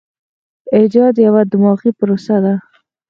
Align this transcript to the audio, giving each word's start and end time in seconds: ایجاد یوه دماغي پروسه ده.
ایجاد 0.75 1.15
یوه 1.25 1.41
دماغي 1.51 1.91
پروسه 1.99 2.37
ده. 2.43 2.53